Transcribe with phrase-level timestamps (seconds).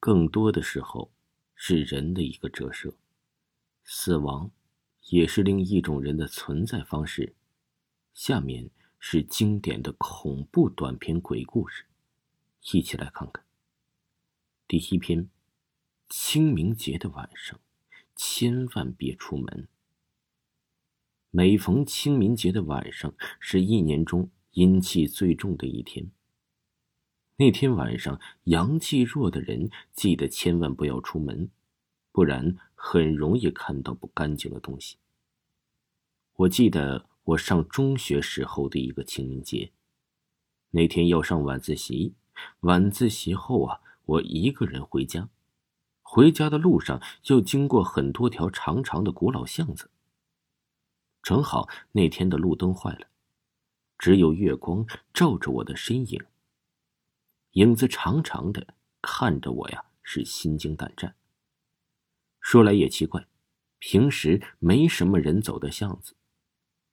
[0.00, 1.12] 更多的时候，
[1.54, 2.96] 是人的一个折射。
[3.84, 4.50] 死亡，
[5.10, 7.34] 也是另一种人的存在方式。
[8.14, 11.84] 下面是经典的恐怖短篇鬼故事，
[12.72, 13.44] 一起来看看。
[14.66, 15.28] 第一篇：
[16.08, 17.60] 清明节的晚上，
[18.16, 19.68] 千万别出门。
[21.30, 26.10] 每逢清明节的晚上，是一年中阴气最重的一天。
[27.40, 31.48] 那天晚上，阳气弱的人记得千万不要出门，
[32.12, 34.98] 不然很容易看到不干净的东西。
[36.34, 39.72] 我记得我上中学时候的一个清明节，
[40.72, 42.12] 那天要上晚自习，
[42.60, 45.30] 晚自习后啊，我一个人回家，
[46.02, 49.88] 回家的路上要经过很多条长长的古老巷子。
[51.22, 53.06] 正好那天的路灯坏了，
[53.96, 56.22] 只有月光照着我的身影。
[57.52, 61.16] 影子长长的看着我呀，是心惊胆战。
[62.40, 63.26] 说来也奇怪，
[63.80, 66.14] 平时没什么人走的巷子，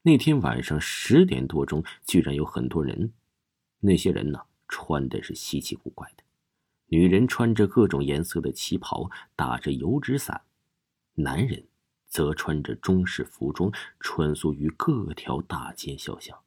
[0.00, 3.12] 那天晚上十点多钟，居然有很多人。
[3.80, 6.24] 那些人呢，穿的是稀奇古怪的，
[6.86, 10.46] 女人穿着各种颜色的旗袍，打着油纸伞；
[11.14, 11.68] 男人
[12.06, 13.70] 则穿着中式服装，
[14.00, 16.42] 穿梭于各条大街小巷。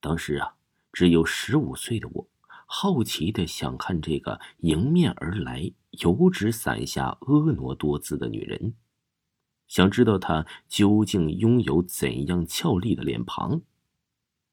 [0.00, 0.54] 当时啊，
[0.92, 2.28] 只有十五岁的我。
[2.68, 5.72] 好奇的想看这个迎面而来、
[6.02, 8.74] 油纸伞下婀娜多姿的女人，
[9.68, 13.62] 想知道她究竟拥有怎样俏丽的脸庞。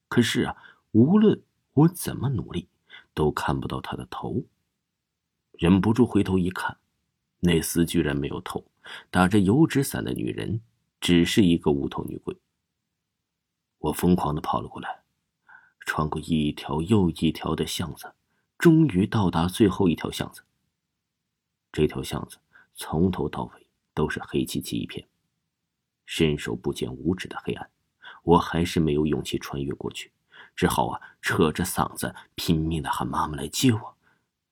[0.07, 0.55] 可是啊，
[0.91, 1.43] 无论
[1.73, 2.69] 我怎么努力，
[3.15, 4.45] 都看不到她的头。
[5.53, 6.77] 忍不住回头一看，
[7.39, 8.63] 那厮居然没有头，
[9.09, 10.61] 打着油纸伞的女人
[11.01, 12.37] 只是一个无头女鬼。
[13.79, 15.02] 我疯狂的跑了过来。
[15.95, 18.15] 穿过一条又一条的巷子，
[18.57, 20.41] 终于到达最后一条巷子。
[21.71, 22.39] 这条巷子
[22.73, 25.07] 从头到尾都是黑漆漆一片，
[26.07, 27.69] 伸手不见五指的黑暗。
[28.23, 30.11] 我还是没有勇气穿越过去，
[30.55, 33.95] 只好啊扯着嗓子拼命的喊妈妈来接我。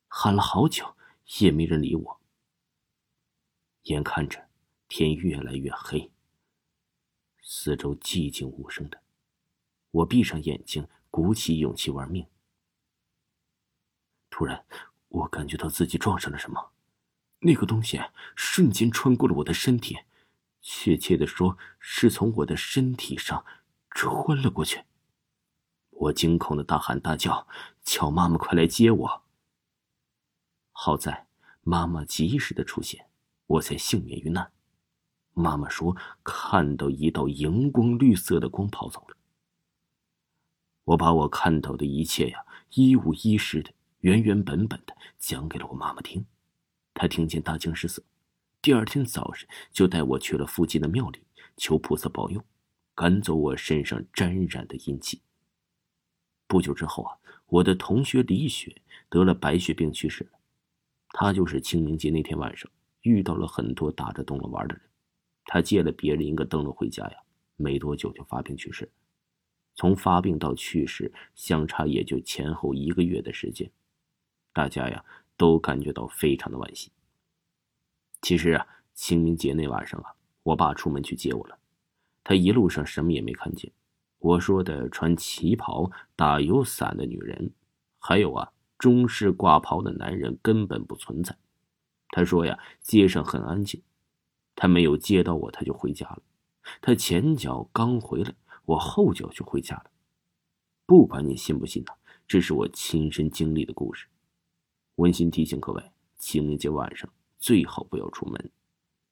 [0.07, 0.95] 喊了好久，
[1.39, 2.21] 也没人理我。
[3.85, 4.47] 眼看着
[4.87, 6.11] 天越来越黑，
[7.41, 9.01] 四周寂静无声的，
[9.89, 10.87] 我闭上眼睛。
[11.11, 12.25] 鼓起勇气玩命。
[14.31, 14.65] 突然，
[15.09, 16.71] 我感觉到自己撞上了什么，
[17.39, 18.01] 那个东西
[18.35, 19.99] 瞬间穿过了我的身体，
[20.61, 23.45] 确切的说，是从我的身体上
[23.89, 24.85] 穿了过去。
[25.89, 27.47] 我惊恐的大喊大叫
[27.83, 29.23] ：“叫妈妈快来接我！”
[30.71, 31.27] 好在
[31.61, 33.07] 妈妈及时的出现，
[33.45, 34.51] 我才幸免于难。
[35.33, 39.17] 妈妈说看到一道荧光绿色的光跑走了。
[40.83, 42.43] 我把我看到的一切呀，
[42.73, 46.25] 一五一十的、原原本本的讲给了我妈妈听。
[46.93, 48.03] 她听见大惊失色，
[48.61, 51.19] 第二天早上就带我去了附近的庙里，
[51.55, 52.43] 求菩萨保佑，
[52.95, 55.21] 赶走我身上沾染的阴气。
[56.47, 60.31] 不久之后啊，我的同学李雪得了白血病去世了。
[61.09, 62.69] 她就是清明节那天晚上
[63.01, 64.83] 遇到了很多打着灯笼玩的人，
[65.45, 67.17] 她借了别人一个灯笼回家呀，
[67.55, 68.91] 没多久就发病去世了。
[69.75, 73.71] 从发病到去世，相差也就前后一个月的时间，
[74.53, 75.03] 大家呀
[75.37, 76.91] 都感觉到非常的惋惜。
[78.21, 81.57] 其实啊，清明节那晚上啊，我爸出门去接我了，
[82.23, 83.71] 他一路上什么也没看见。
[84.19, 87.51] 我说的穿旗袍、打油伞的女人，
[87.97, 91.35] 还有啊中式挂袍的男人根本不存在。
[92.09, 93.81] 他说呀，街上很安静，
[94.55, 96.21] 他没有接到我，他就回家了。
[96.81, 98.35] 他前脚刚回来。
[98.65, 99.91] 我后脚就回家了，
[100.85, 101.91] 不管你信不信呢，
[102.27, 104.07] 这是我亲身经历的故事。
[104.95, 108.51] 温馨提醒各位：清明节晚上最好不要出门。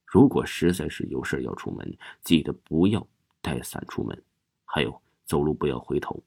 [0.06, 3.08] 如果实在是有事要出门，记得不要
[3.42, 4.24] 带伞出门。
[4.66, 6.24] 还有，走路不要回头。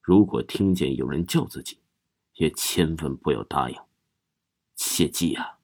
[0.00, 1.78] 如果听见有人叫自己，
[2.34, 3.76] 也千万不要答应。
[4.74, 5.59] 切记啊！